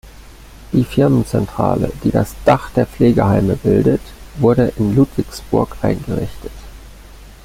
[0.73, 4.01] Die Firmenzentrale, die das Dach der Pflegeheime bildet,
[4.39, 6.51] wurde in Ludwigsburg eingerichtet.